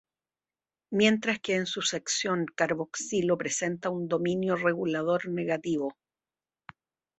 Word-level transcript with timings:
Mientras 0.91 1.37
que 1.39 1.53
en 1.53 1.67
su 1.67 1.83
sección 1.83 2.47
carboxilo 2.55 3.37
presenta 3.37 3.91
un 3.91 4.07
dominio 4.07 4.55
regulador 4.55 5.27
negativo. 5.29 5.95